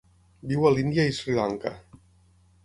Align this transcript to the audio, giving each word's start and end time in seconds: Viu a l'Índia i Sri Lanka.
Viu 0.51 0.65
a 0.69 0.71
l'Índia 0.75 1.05
i 1.09 1.13
Sri 1.19 1.37
Lanka. 1.41 1.75